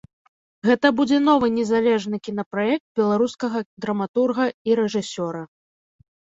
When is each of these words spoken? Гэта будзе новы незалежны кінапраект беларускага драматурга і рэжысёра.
Гэта 0.69 0.87
будзе 0.99 1.19
новы 1.29 1.47
незалежны 1.57 2.17
кінапраект 2.29 2.83
беларускага 3.01 3.57
драматурга 3.87 4.51
і 4.73 4.81
рэжысёра. 4.83 5.47